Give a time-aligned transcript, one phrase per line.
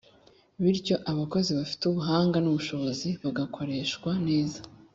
[0.63, 4.59] bityo abakozi bafite ubuhanga n'ubushobozi bagakoreshwa neza